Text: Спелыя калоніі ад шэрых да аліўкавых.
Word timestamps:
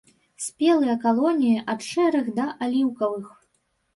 Спелыя 0.43 0.93
калоніі 1.03 1.59
ад 1.75 1.85
шэрых 1.89 2.31
да 2.39 2.45
аліўкавых. 2.69 3.29